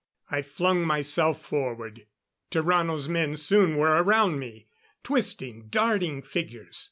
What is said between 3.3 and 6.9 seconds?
soon were around me. Twisting, darting figures